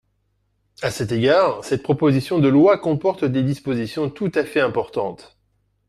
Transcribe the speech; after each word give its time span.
À 0.81 0.89
cet 0.89 1.11
égard, 1.11 1.63
cette 1.63 1.83
proposition 1.83 2.39
de 2.39 2.47
loi 2.47 2.79
comporte 2.79 3.23
des 3.23 3.43
dispositions 3.43 4.09
tout 4.09 4.31
à 4.33 4.43
fait 4.45 4.59
importantes. 4.59 5.37